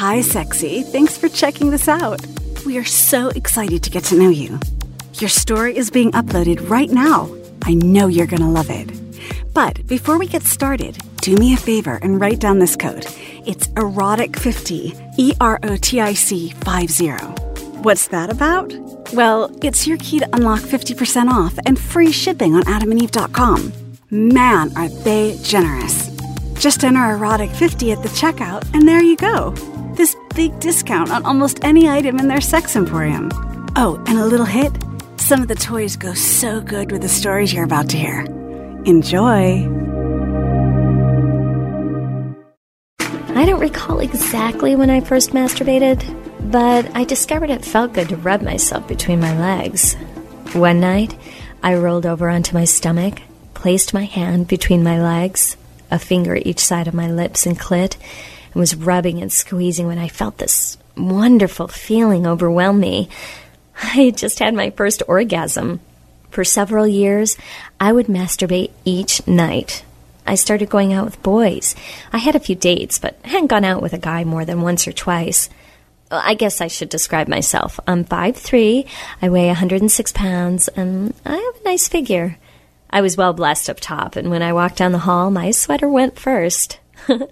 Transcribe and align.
Hi, 0.00 0.22
sexy. 0.22 0.82
Thanks 0.82 1.18
for 1.18 1.28
checking 1.28 1.68
this 1.68 1.86
out. 1.86 2.26
We 2.64 2.78
are 2.78 2.86
so 2.86 3.28
excited 3.28 3.82
to 3.82 3.90
get 3.90 4.02
to 4.04 4.16
know 4.18 4.30
you. 4.30 4.58
Your 5.16 5.28
story 5.28 5.76
is 5.76 5.90
being 5.90 6.10
uploaded 6.12 6.70
right 6.70 6.88
now. 6.88 7.28
I 7.64 7.74
know 7.74 8.06
you're 8.06 8.26
going 8.26 8.40
to 8.40 8.48
love 8.48 8.70
it. 8.70 8.88
But 9.52 9.86
before 9.86 10.18
we 10.18 10.26
get 10.26 10.44
started, 10.44 10.96
do 11.20 11.34
me 11.34 11.52
a 11.52 11.58
favor 11.58 11.96
and 12.00 12.18
write 12.18 12.38
down 12.38 12.60
this 12.60 12.76
code. 12.76 13.04
It's 13.44 13.68
erotic50, 13.68 15.16
E 15.18 15.34
R 15.38 15.60
O 15.64 15.76
T 15.76 16.00
I 16.00 16.14
C 16.14 16.48
50. 16.48 17.08
What's 17.82 18.08
that 18.08 18.30
about? 18.30 18.72
Well, 19.12 19.54
it's 19.62 19.86
your 19.86 19.98
key 19.98 20.20
to 20.20 20.34
unlock 20.34 20.60
50% 20.60 21.28
off 21.28 21.58
and 21.66 21.78
free 21.78 22.10
shipping 22.10 22.54
on 22.54 22.62
adamandeve.com. 22.62 23.70
Man, 24.08 24.74
are 24.78 24.88
they 24.88 25.38
generous. 25.42 26.08
Just 26.54 26.84
enter 26.84 27.00
erotic50 27.00 27.94
at 27.94 28.02
the 28.02 28.08
checkout, 28.08 28.66
and 28.72 28.88
there 28.88 29.02
you 29.02 29.18
go. 29.18 29.54
This 29.94 30.16
big 30.34 30.58
discount 30.60 31.10
on 31.10 31.24
almost 31.24 31.64
any 31.64 31.88
item 31.88 32.18
in 32.18 32.28
their 32.28 32.40
sex 32.40 32.76
emporium. 32.76 33.30
Oh, 33.76 34.02
and 34.06 34.18
a 34.18 34.26
little 34.26 34.46
hit 34.46 34.72
some 35.30 35.42
of 35.42 35.48
the 35.48 35.54
toys 35.54 35.94
go 35.94 36.12
so 36.12 36.60
good 36.60 36.90
with 36.90 37.02
the 37.02 37.08
stories 37.08 37.52
you're 37.52 37.64
about 37.64 37.88
to 37.90 37.96
hear. 37.96 38.22
Enjoy! 38.84 39.64
I 43.36 43.44
don't 43.44 43.60
recall 43.60 44.00
exactly 44.00 44.74
when 44.74 44.90
I 44.90 45.00
first 45.00 45.30
masturbated, 45.30 46.02
but 46.50 46.90
I 46.96 47.04
discovered 47.04 47.50
it 47.50 47.64
felt 47.64 47.92
good 47.92 48.08
to 48.08 48.16
rub 48.16 48.42
myself 48.42 48.88
between 48.88 49.20
my 49.20 49.38
legs. 49.38 49.94
One 50.52 50.80
night, 50.80 51.14
I 51.62 51.76
rolled 51.76 52.06
over 52.06 52.28
onto 52.28 52.54
my 52.54 52.64
stomach, 52.64 53.22
placed 53.54 53.94
my 53.94 54.06
hand 54.06 54.48
between 54.48 54.82
my 54.82 55.00
legs, 55.00 55.56
a 55.92 55.98
finger 56.00 56.34
each 56.34 56.58
side 56.58 56.88
of 56.88 56.94
my 56.94 57.08
lips 57.08 57.46
and 57.46 57.56
clit, 57.56 57.96
and 58.52 58.60
was 58.60 58.76
rubbing 58.76 59.20
and 59.20 59.32
squeezing 59.32 59.86
when 59.86 59.98
I 59.98 60.08
felt 60.08 60.38
this 60.38 60.76
wonderful 60.96 61.68
feeling 61.68 62.26
overwhelm 62.26 62.80
me. 62.80 63.08
I 63.82 64.04
had 64.04 64.16
just 64.16 64.38
had 64.38 64.54
my 64.54 64.70
first 64.70 65.02
orgasm. 65.08 65.80
For 66.30 66.44
several 66.44 66.86
years, 66.86 67.36
I 67.80 67.92
would 67.92 68.06
masturbate 68.06 68.70
each 68.84 69.26
night. 69.26 69.84
I 70.26 70.36
started 70.36 70.70
going 70.70 70.92
out 70.92 71.04
with 71.04 71.22
boys. 71.22 71.74
I 72.12 72.18
had 72.18 72.36
a 72.36 72.40
few 72.40 72.54
dates, 72.54 73.00
but 73.00 73.18
hadn't 73.24 73.48
gone 73.48 73.64
out 73.64 73.82
with 73.82 73.92
a 73.94 73.98
guy 73.98 74.22
more 74.22 74.44
than 74.44 74.60
once 74.62 74.86
or 74.86 74.92
twice. 74.92 75.48
I 76.10 76.34
guess 76.34 76.60
I 76.60 76.66
should 76.66 76.88
describe 76.88 77.28
myself. 77.28 77.80
I'm 77.86 78.04
5'3, 78.04 78.86
I 79.22 79.28
weigh 79.28 79.46
106 79.46 80.12
pounds, 80.12 80.68
and 80.68 81.14
I 81.24 81.36
have 81.36 81.60
a 81.60 81.64
nice 81.64 81.88
figure. 81.88 82.36
I 82.90 83.00
was 83.00 83.16
well 83.16 83.32
blessed 83.32 83.70
up 83.70 83.78
top, 83.80 84.16
and 84.16 84.30
when 84.30 84.42
I 84.42 84.52
walked 84.52 84.76
down 84.76 84.92
the 84.92 84.98
hall, 84.98 85.30
my 85.30 85.52
sweater 85.52 85.88
went 85.88 86.18
first. 86.18 86.78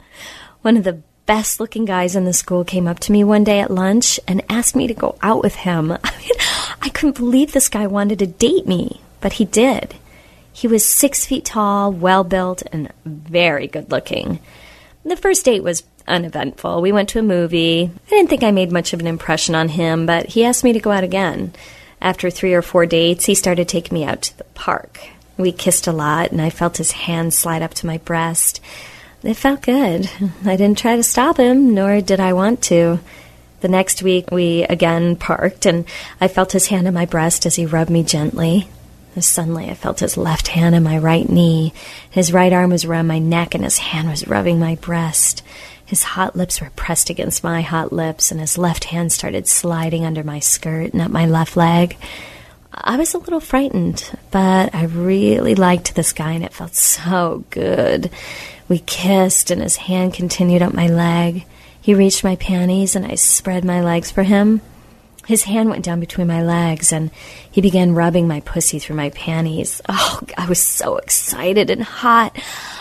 One 0.62 0.76
of 0.76 0.84
the 0.84 1.02
best 1.28 1.60
looking 1.60 1.84
guys 1.84 2.16
in 2.16 2.24
the 2.24 2.32
school 2.32 2.64
came 2.64 2.88
up 2.88 2.98
to 2.98 3.12
me 3.12 3.22
one 3.22 3.44
day 3.44 3.60
at 3.60 3.70
lunch 3.70 4.18
and 4.26 4.42
asked 4.48 4.74
me 4.74 4.86
to 4.86 4.94
go 4.94 5.16
out 5.22 5.42
with 5.42 5.54
him. 5.54 5.92
I 6.02 6.18
mean, 6.18 6.30
I 6.80 6.88
couldn't 6.88 7.18
believe 7.18 7.52
this 7.52 7.68
guy 7.68 7.86
wanted 7.86 8.18
to 8.20 8.26
date 8.26 8.66
me, 8.66 9.02
but 9.20 9.34
he 9.34 9.44
did. 9.44 9.94
He 10.50 10.66
was 10.66 10.84
six 10.84 11.26
feet 11.26 11.44
tall, 11.44 11.92
well 11.92 12.24
built, 12.24 12.62
and 12.72 12.90
very 13.04 13.66
good 13.66 13.92
looking. 13.92 14.40
The 15.04 15.16
first 15.16 15.44
date 15.44 15.62
was 15.62 15.84
uneventful. 16.08 16.80
We 16.80 16.92
went 16.92 17.10
to 17.10 17.18
a 17.18 17.22
movie. 17.22 17.90
I 18.06 18.10
didn't 18.10 18.30
think 18.30 18.42
I 18.42 18.50
made 18.50 18.72
much 18.72 18.94
of 18.94 19.00
an 19.00 19.06
impression 19.06 19.54
on 19.54 19.68
him, 19.68 20.06
but 20.06 20.26
he 20.26 20.44
asked 20.44 20.64
me 20.64 20.72
to 20.72 20.80
go 20.80 20.90
out 20.90 21.04
again. 21.04 21.52
After 22.00 22.30
three 22.30 22.54
or 22.54 22.62
four 22.62 22.86
dates, 22.86 23.26
he 23.26 23.34
started 23.34 23.68
taking 23.68 23.94
me 23.94 24.04
out 24.04 24.22
to 24.22 24.38
the 24.38 24.44
park. 24.54 24.98
We 25.36 25.52
kissed 25.52 25.86
a 25.86 25.92
lot, 25.92 26.32
and 26.32 26.40
I 26.40 26.48
felt 26.48 26.78
his 26.78 26.92
hand 26.92 27.34
slide 27.34 27.62
up 27.62 27.74
to 27.74 27.86
my 27.86 27.98
breast. 27.98 28.60
It 29.22 29.34
felt 29.34 29.62
good. 29.62 30.08
I 30.44 30.54
didn't 30.54 30.78
try 30.78 30.94
to 30.94 31.02
stop 31.02 31.38
him, 31.38 31.74
nor 31.74 32.00
did 32.00 32.20
I 32.20 32.32
want 32.32 32.62
to. 32.64 33.00
The 33.60 33.68
next 33.68 34.02
week, 34.02 34.30
we 34.30 34.62
again 34.62 35.16
parked, 35.16 35.66
and 35.66 35.84
I 36.20 36.28
felt 36.28 36.52
his 36.52 36.68
hand 36.68 36.86
on 36.86 36.94
my 36.94 37.06
breast 37.06 37.44
as 37.44 37.56
he 37.56 37.66
rubbed 37.66 37.90
me 37.90 38.04
gently. 38.04 38.68
Suddenly, 39.18 39.68
I 39.68 39.74
felt 39.74 39.98
his 39.98 40.16
left 40.16 40.46
hand 40.46 40.76
on 40.76 40.84
my 40.84 40.96
right 40.96 41.28
knee. 41.28 41.72
His 42.08 42.32
right 42.32 42.52
arm 42.52 42.70
was 42.70 42.84
around 42.84 43.08
my 43.08 43.18
neck, 43.18 43.56
and 43.56 43.64
his 43.64 43.78
hand 43.78 44.08
was 44.08 44.28
rubbing 44.28 44.60
my 44.60 44.76
breast. 44.76 45.42
His 45.84 46.04
hot 46.04 46.36
lips 46.36 46.60
were 46.60 46.70
pressed 46.76 47.10
against 47.10 47.42
my 47.42 47.62
hot 47.62 47.92
lips, 47.92 48.30
and 48.30 48.40
his 48.40 48.56
left 48.56 48.84
hand 48.84 49.10
started 49.10 49.48
sliding 49.48 50.04
under 50.04 50.22
my 50.22 50.38
skirt 50.38 50.92
and 50.92 51.02
up 51.02 51.10
my 51.10 51.26
left 51.26 51.56
leg. 51.56 51.96
I 52.72 52.96
was 52.96 53.14
a 53.14 53.18
little 53.18 53.40
frightened, 53.40 54.10
but 54.30 54.74
I 54.74 54.84
really 54.84 55.54
liked 55.54 55.94
this 55.94 56.12
guy, 56.12 56.32
and 56.32 56.44
it 56.44 56.52
felt 56.52 56.74
so 56.74 57.44
good. 57.50 58.10
We 58.68 58.80
kissed, 58.80 59.50
and 59.50 59.62
his 59.62 59.76
hand 59.76 60.14
continued 60.14 60.62
up 60.62 60.74
my 60.74 60.86
leg. 60.86 61.46
He 61.80 61.94
reached 61.94 62.22
my 62.22 62.36
panties, 62.36 62.94
and 62.94 63.06
I 63.06 63.14
spread 63.14 63.64
my 63.64 63.82
legs 63.82 64.10
for 64.10 64.22
him. 64.22 64.60
His 65.26 65.44
hand 65.44 65.70
went 65.70 65.84
down 65.84 66.00
between 66.00 66.26
my 66.26 66.42
legs, 66.42 66.92
and 66.92 67.10
he 67.50 67.60
began 67.60 67.94
rubbing 67.94 68.28
my 68.28 68.40
pussy 68.40 68.78
through 68.78 68.96
my 68.96 69.10
panties. 69.10 69.80
Oh, 69.88 70.20
I 70.36 70.46
was 70.48 70.62
so 70.62 70.96
excited 70.96 71.70
and 71.70 71.82
hot. 71.82 72.36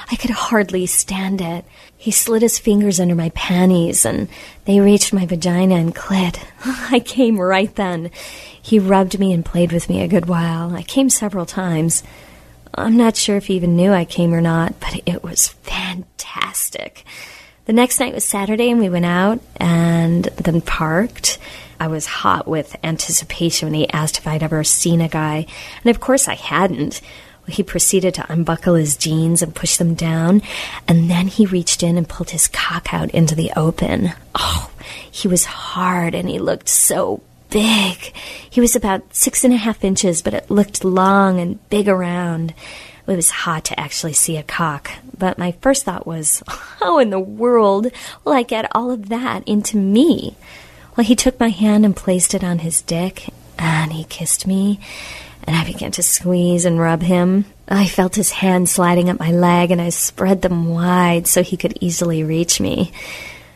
I 0.09 0.15
could 0.15 0.29
hardly 0.29 0.85
stand 0.85 1.41
it. 1.41 1.65
He 1.97 2.11
slid 2.11 2.43
his 2.43 2.59
fingers 2.59 2.99
under 2.99 3.15
my 3.15 3.29
panties, 3.29 4.05
and 4.05 4.27
they 4.65 4.79
reached 4.79 5.13
my 5.13 5.25
vagina 5.25 5.75
and 5.75 5.95
clit. 5.95 6.43
I 6.91 6.99
came 6.99 7.39
right 7.39 7.73
then. 7.75 8.11
He 8.61 8.79
rubbed 8.79 9.19
me 9.19 9.33
and 9.33 9.43
played 9.43 9.71
with 9.71 9.89
me 9.89 10.01
a 10.01 10.07
good 10.07 10.27
while. 10.27 10.75
I 10.75 10.83
came 10.83 11.09
several 11.09 11.45
times. 11.45 12.03
I'm 12.75 12.97
not 12.97 13.17
sure 13.17 13.37
if 13.37 13.47
he 13.47 13.55
even 13.55 13.75
knew 13.75 13.91
I 13.91 14.05
came 14.05 14.33
or 14.33 14.41
not, 14.41 14.79
but 14.79 15.01
it 15.05 15.23
was 15.23 15.47
fantastic. 15.47 17.03
The 17.65 17.73
next 17.73 17.99
night 17.99 18.13
was 18.13 18.23
Saturday, 18.23 18.69
and 18.69 18.79
we 18.79 18.89
went 18.89 19.05
out 19.05 19.41
and 19.57 20.25
then 20.25 20.61
parked. 20.61 21.39
I 21.79 21.87
was 21.87 22.05
hot 22.05 22.47
with 22.47 22.75
anticipation 22.83 23.67
when 23.67 23.73
he 23.73 23.89
asked 23.89 24.19
if 24.19 24.27
I'd 24.27 24.43
ever 24.43 24.63
seen 24.63 25.01
a 25.01 25.09
guy, 25.09 25.45
and 25.83 25.89
of 25.89 25.99
course 25.99 26.27
I 26.27 26.35
hadn't. 26.35 27.01
He 27.47 27.63
proceeded 27.63 28.13
to 28.15 28.31
unbuckle 28.31 28.75
his 28.75 28.97
jeans 28.97 29.41
and 29.41 29.55
push 29.55 29.77
them 29.77 29.93
down, 29.93 30.41
and 30.87 31.09
then 31.09 31.27
he 31.27 31.45
reached 31.45 31.81
in 31.81 31.97
and 31.97 32.07
pulled 32.07 32.31
his 32.31 32.47
cock 32.47 32.93
out 32.93 33.09
into 33.11 33.35
the 33.35 33.51
open. 33.55 34.11
Oh, 34.35 34.69
he 35.09 35.27
was 35.27 35.45
hard 35.45 36.13
and 36.13 36.29
he 36.29 36.39
looked 36.39 36.69
so 36.69 37.21
big. 37.49 37.97
He 38.49 38.61
was 38.61 38.75
about 38.75 39.15
six 39.15 39.43
and 39.43 39.53
a 39.53 39.57
half 39.57 39.83
inches, 39.83 40.21
but 40.21 40.33
it 40.33 40.51
looked 40.51 40.83
long 40.83 41.39
and 41.39 41.69
big 41.69 41.87
around. 41.87 42.53
It 43.07 43.15
was 43.15 43.29
hot 43.29 43.63
to 43.65 43.79
actually 43.79 44.13
see 44.13 44.35
a 44.35 44.43
cock, 44.43 44.91
but 45.17 45.37
my 45.37 45.53
first 45.61 45.85
thought 45.85 46.05
was, 46.05 46.43
how 46.47 46.99
in 46.99 47.09
the 47.09 47.19
world 47.19 47.87
will 48.25 48.33
I 48.33 48.43
get 48.43 48.69
all 48.75 48.91
of 48.91 49.07
that 49.09 49.47
into 49.47 49.77
me? 49.77 50.35
Well, 50.95 51.05
he 51.05 51.15
took 51.15 51.39
my 51.39 51.49
hand 51.49 51.85
and 51.85 51.95
placed 51.95 52.33
it 52.33 52.43
on 52.43 52.59
his 52.59 52.81
dick, 52.81 53.29
and 53.57 53.93
he 53.93 54.03
kissed 54.03 54.45
me, 54.45 54.79
and 55.47 55.55
I 55.55 55.63
began 55.63 55.91
to 55.93 56.03
squeeze 56.03 56.65
and 56.65 56.79
rub 56.79 57.01
him. 57.01 57.45
I 57.69 57.87
felt 57.87 58.15
his 58.15 58.31
hand 58.31 58.67
sliding 58.67 59.09
up 59.09 59.19
my 59.19 59.31
leg, 59.31 59.71
and 59.71 59.81
I 59.81 59.89
spread 59.89 60.41
them 60.41 60.69
wide 60.69 61.25
so 61.25 61.41
he 61.41 61.57
could 61.57 61.77
easily 61.81 62.23
reach 62.23 62.59
me. 62.59 62.91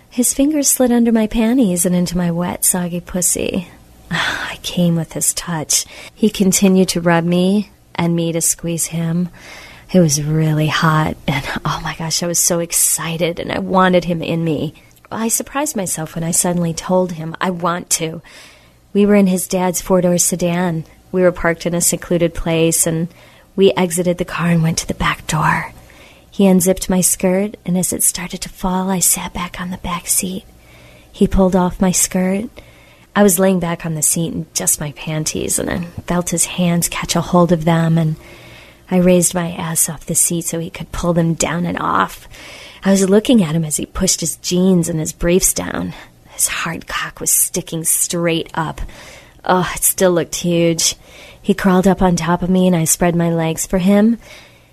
His 0.10 0.34
fingers 0.34 0.70
slid 0.70 0.92
under 0.92 1.12
my 1.12 1.28
panties 1.28 1.86
and 1.86 1.96
into 1.96 2.18
my 2.18 2.32
wet, 2.32 2.66
soggy 2.66 3.02
pussy. 3.02 3.68
I 4.12 4.58
came 4.64 4.96
with 4.96 5.14
his 5.14 5.34
touch. 5.34 5.86
He 6.16 6.30
continued 6.30 6.90
to 6.90 7.02
rub 7.02 7.26
me 7.26 7.72
and 7.96 8.16
me 8.16 8.32
to 8.32 8.42
squeeze 8.42 8.88
him. 8.88 9.30
It 9.94 10.00
was 10.00 10.24
really 10.24 10.68
hot, 10.68 11.18
and 11.28 11.46
oh 11.66 11.82
my 11.84 11.96
gosh, 11.98 12.24
I 12.24 12.28
was 12.28 12.40
so 12.40 12.60
excited 12.60 13.40
and 13.40 13.52
I 13.52 13.60
wanted 13.60 14.06
him 14.06 14.22
in 14.22 14.44
me. 14.44 14.74
I 15.12 15.28
surprised 15.28 15.76
myself 15.76 16.16
when 16.16 16.24
I 16.24 16.32
suddenly 16.32 16.74
told 16.74 17.14
him 17.14 17.36
I 17.42 17.50
want 17.50 17.90
to. 17.92 18.22
We 18.94 19.06
were 19.06 19.16
in 19.16 19.28
his 19.28 19.48
dad's 19.48 19.82
four 19.82 20.00
door 20.00 20.18
sedan. 20.18 20.86
We 21.12 21.22
were 21.22 21.32
parked 21.32 21.66
in 21.66 21.74
a 21.74 21.82
secluded 21.82 22.34
place, 22.34 22.88
and 22.88 23.08
we 23.56 23.72
exited 23.74 24.18
the 24.18 24.26
car 24.26 24.48
and 24.48 24.64
went 24.64 24.78
to 24.80 24.88
the 24.88 24.94
back 24.94 25.28
door. 25.28 25.74
He 26.30 26.48
unzipped 26.48 26.90
my 26.90 27.02
skirt, 27.02 27.56
and 27.66 27.78
as 27.78 27.92
it 27.92 28.04
started 28.04 28.42
to 28.42 28.50
fall, 28.50 28.90
I 28.90 29.00
sat 29.00 29.34
back 29.34 29.60
on 29.60 29.70
the 29.70 29.78
back 29.78 30.08
seat. 30.08 30.46
He 31.12 31.28
pulled 31.28 31.56
off 31.56 31.82
my 31.82 31.92
skirt 31.92 32.50
I 33.16 33.24
was 33.24 33.40
laying 33.40 33.60
back 33.60 33.86
on 33.86 33.96
the 33.96 34.02
seat 34.02 34.34
in 34.34 34.46
just 34.54 34.80
my 34.80 34.94
panties, 34.94 35.60
and 35.60 35.70
I 35.70 35.84
felt 36.08 36.30
his 36.30 36.46
hands 36.46 36.88
catch 36.88 37.16
a 37.16 37.22
hold 37.22 37.52
of 37.52 37.66
them, 37.66 37.98
and 37.98 38.16
I 38.90 38.98
raised 38.98 39.34
my 39.34 39.52
ass 39.52 39.90
off 39.90 40.06
the 40.06 40.16
seat 40.16 40.46
so 40.46 40.60
he 40.60 40.70
could 40.70 40.92
pull 40.94 41.14
them 41.14 41.34
down 41.34 41.66
and 41.66 41.78
off. 41.78 42.28
I 42.86 42.92
was 42.92 43.10
looking 43.10 43.44
at 43.44 43.56
him 43.56 43.66
as 43.66 43.76
he 43.76 43.86
pushed 43.86 44.22
his 44.22 44.38
jeans 44.38 44.88
and 44.88 45.00
his 45.00 45.12
briefs 45.12 45.54
down. 45.54 45.94
His 46.30 46.48
hard 46.48 46.88
cock 46.88 47.20
was 47.20 47.32
sticking 47.32 47.84
straight 47.84 48.50
up. 48.54 48.80
Oh, 49.44 49.70
it 49.76 49.84
still 49.84 50.12
looked 50.12 50.36
huge. 50.36 50.96
He 51.42 51.54
crawled 51.54 51.88
up 51.88 52.02
on 52.02 52.16
top 52.16 52.44
of 52.44 52.50
me, 52.50 52.68
and 52.68 52.76
I 52.76 52.84
spread 52.84 53.16
my 53.16 53.32
legs 53.32 53.66
for 53.66 53.80
him. 53.80 54.20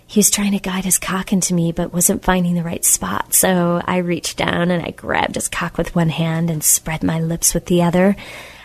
He 0.06 0.20
was 0.20 0.30
trying 0.30 0.52
to 0.52 0.58
guide 0.58 0.86
his 0.86 0.98
cock 0.98 1.34
into 1.34 1.52
me, 1.52 1.70
but 1.70 1.92
wasn't 1.92 2.24
finding 2.24 2.54
the 2.54 2.62
right 2.62 2.84
spot. 2.84 3.34
So 3.34 3.82
I 3.84 3.98
reached 3.98 4.38
down 4.38 4.70
and 4.70 4.82
I 4.82 4.90
grabbed 4.90 5.34
his 5.34 5.48
cock 5.48 5.76
with 5.76 5.94
one 5.94 6.08
hand 6.08 6.48
and 6.48 6.64
spread 6.64 7.02
my 7.02 7.20
lips 7.20 7.52
with 7.52 7.66
the 7.66 7.82
other. 7.82 8.16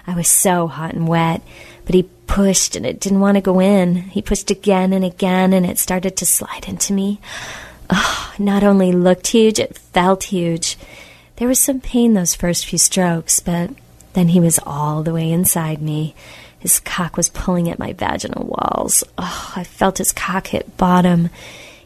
I 0.07 0.15
was 0.15 0.29
so 0.29 0.67
hot 0.67 0.93
and 0.93 1.05
wet, 1.05 1.41
but 1.85 1.95
he 1.95 2.03
pushed 2.27 2.77
and 2.77 2.85
it 2.85 3.01
didn't 3.01 3.19
want 3.19 3.35
to 3.35 3.41
go 3.41 3.59
in. 3.59 3.95
He 3.95 4.21
pushed 4.21 4.51
again 4.51 4.93
and 4.93 5.03
again 5.03 5.51
and 5.51 5.65
it 5.65 5.77
started 5.77 6.15
to 6.17 6.25
slide 6.25 6.67
into 6.67 6.93
me. 6.93 7.19
Oh, 7.89 8.33
not 8.39 8.63
only 8.63 8.93
looked 8.93 9.27
huge, 9.27 9.59
it 9.59 9.77
felt 9.77 10.23
huge. 10.23 10.77
There 11.35 11.47
was 11.49 11.59
some 11.59 11.81
pain 11.81 12.13
those 12.13 12.35
first 12.35 12.65
few 12.65 12.79
strokes, 12.79 13.41
but 13.41 13.71
then 14.13 14.29
he 14.29 14.39
was 14.39 14.59
all 14.65 15.03
the 15.03 15.13
way 15.13 15.31
inside 15.31 15.81
me. 15.81 16.15
His 16.59 16.79
cock 16.79 17.17
was 17.17 17.29
pulling 17.29 17.69
at 17.69 17.79
my 17.79 17.93
vaginal 17.93 18.45
walls. 18.45 19.03
Oh, 19.17 19.53
I 19.55 19.63
felt 19.63 19.97
his 19.97 20.11
cock 20.11 20.47
hit 20.47 20.77
bottom. 20.77 21.29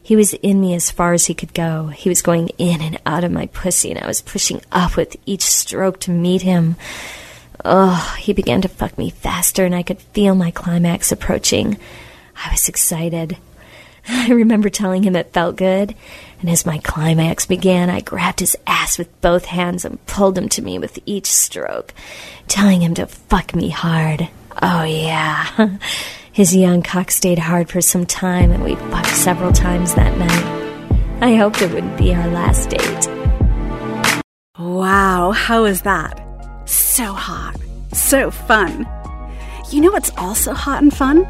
He 0.03 0.15
was 0.15 0.33
in 0.35 0.61
me 0.61 0.73
as 0.73 0.91
far 0.91 1.13
as 1.13 1.25
he 1.25 1.33
could 1.33 1.53
go. 1.53 1.87
He 1.87 2.09
was 2.09 2.21
going 2.21 2.49
in 2.57 2.81
and 2.81 2.99
out 3.05 3.23
of 3.23 3.31
my 3.31 3.47
pussy, 3.47 3.91
and 3.91 3.99
I 3.99 4.07
was 4.07 4.21
pushing 4.21 4.61
up 4.71 4.95
with 4.95 5.17
each 5.25 5.41
stroke 5.41 5.99
to 6.01 6.11
meet 6.11 6.43
him. 6.43 6.75
Oh, 7.65 8.15
he 8.19 8.33
began 8.33 8.61
to 8.61 8.69
fuck 8.69 8.97
me 8.97 9.09
faster, 9.09 9.65
and 9.65 9.75
I 9.75 9.83
could 9.83 9.99
feel 9.99 10.35
my 10.35 10.51
climax 10.51 11.11
approaching. 11.11 11.77
I 12.35 12.51
was 12.51 12.69
excited. 12.69 13.37
I 14.09 14.29
remember 14.31 14.69
telling 14.69 15.03
him 15.03 15.15
it 15.15 15.33
felt 15.33 15.57
good, 15.57 15.93
and 16.39 16.49
as 16.49 16.65
my 16.65 16.77
climax 16.77 17.45
began, 17.45 17.89
I 17.89 17.99
grabbed 17.99 18.39
his 18.39 18.55
ass 18.65 18.97
with 18.97 19.21
both 19.21 19.45
hands 19.45 19.83
and 19.83 20.03
pulled 20.05 20.37
him 20.37 20.47
to 20.49 20.61
me 20.61 20.79
with 20.79 20.97
each 21.05 21.31
stroke, 21.31 21.93
telling 22.47 22.81
him 22.81 22.93
to 22.95 23.07
fuck 23.07 23.53
me 23.53 23.69
hard. 23.69 24.29
Oh, 24.61 24.83
yeah. 24.83 25.77
His 26.31 26.55
young 26.55 26.83
cock 26.83 27.09
stayed 27.09 27.39
hard 27.39 27.67
for 27.69 27.81
some 27.81 28.05
time, 28.05 28.51
and 28.51 28.63
we 28.63 28.75
fucked 28.75 29.07
several 29.07 29.51
times 29.51 29.95
that 29.95 30.17
night. 30.17 30.87
I 31.19 31.35
hoped 31.35 31.61
it 31.61 31.73
wouldn't 31.73 31.97
be 31.97 32.13
our 32.13 32.27
last 32.27 32.69
date. 32.69 34.21
Wow, 34.57 35.31
how 35.31 35.65
is 35.65 35.81
that? 35.81 36.23
So 36.69 37.11
hot. 37.11 37.59
So 37.91 38.29
fun. 38.29 38.87
You 39.71 39.81
know 39.81 39.91
what's 39.91 40.11
also 40.17 40.53
hot 40.53 40.81
and 40.81 40.93
fun? 40.95 41.25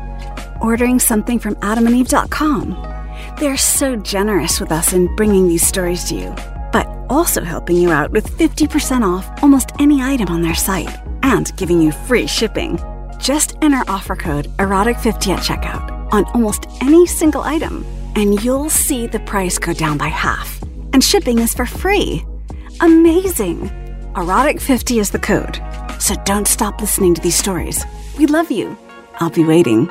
Ordering 0.62 1.00
something 1.00 1.40
from 1.40 1.56
adamandeve.com. 1.56 3.36
They're 3.40 3.58
so 3.58 3.96
generous 3.96 4.60
with 4.60 4.72
us 4.72 4.94
in 4.94 5.14
bringing 5.16 5.48
these 5.48 5.66
stories 5.66 6.04
to 6.06 6.16
you, 6.16 6.36
but 6.72 6.88
also 7.10 7.44
helping 7.44 7.78
you 7.78 7.92
out 7.92 8.12
with 8.12 8.30
50% 8.38 9.04
off 9.04 9.44
almost 9.44 9.72
any 9.80 10.02
item 10.02 10.30
on 10.30 10.42
their 10.42 10.56
site 10.56 10.90
and 11.24 11.56
giving 11.58 11.82
you 11.82 11.92
free 11.92 12.28
shipping. 12.28 12.80
Just 13.20 13.58
enter 13.62 13.84
offer 13.88 14.16
code 14.16 14.48
erotic50 14.58 15.36
at 15.36 15.44
checkout 15.44 16.14
on 16.14 16.26
almost 16.34 16.68
any 16.82 17.06
single 17.06 17.42
item, 17.42 17.86
and 18.16 18.42
you'll 18.44 18.70
see 18.70 19.08
the 19.08 19.20
price 19.22 19.58
go 19.58 19.74
down 19.74 19.98
by 19.98 20.08
half. 20.08 20.62
And 20.94 21.04
shipping 21.04 21.40
is 21.40 21.54
for 21.54 21.66
free. 21.66 22.26
Amazing! 22.82 23.70
Erotic50 24.14 25.00
is 25.00 25.12
the 25.12 25.20
code. 25.20 25.62
So 26.00 26.16
don't 26.26 26.48
stop 26.48 26.82
listening 26.82 27.14
to 27.16 27.22
these 27.22 27.36
stories. 27.36 27.86
We 28.18 28.26
love 28.26 28.50
you. 28.50 28.78
I'll 29.20 29.30
be 29.30 29.44
waiting. 29.44 29.90